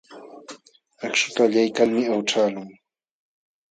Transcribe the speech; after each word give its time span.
Akhuta 1.05 1.41
allaykalmi 1.45 2.03
awchaqlun. 2.13 2.69